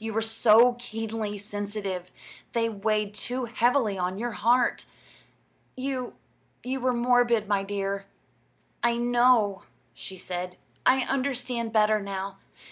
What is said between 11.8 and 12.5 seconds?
now.